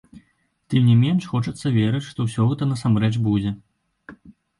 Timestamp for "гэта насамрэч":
2.53-3.11